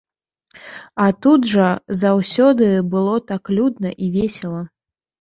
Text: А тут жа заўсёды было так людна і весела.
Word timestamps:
А 1.05 1.07
тут 1.25 1.45
жа 1.51 1.69
заўсёды 2.01 2.73
было 2.97 3.15
так 3.31 3.57
людна 3.61 3.89
і 4.07 4.13
весела. 4.21 4.69